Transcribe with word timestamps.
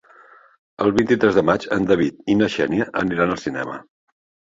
El 0.85 0.93
vint-i-tres 0.95 1.37
de 1.41 1.45
maig 1.51 1.69
en 1.77 1.87
David 1.93 2.35
i 2.37 2.41
na 2.43 2.51
Xènia 2.57 2.91
aniran 3.07 3.39
al 3.39 3.43
cinema. 3.47 3.83